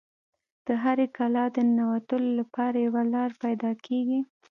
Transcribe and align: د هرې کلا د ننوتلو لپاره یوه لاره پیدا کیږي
د 0.67 0.67
هرې 0.83 1.07
کلا 1.17 1.45
د 1.55 1.57
ننوتلو 1.67 2.29
لپاره 2.39 2.77
یوه 2.85 3.03
لاره 3.13 3.35
پیدا 3.43 3.71
کیږي 3.85 4.19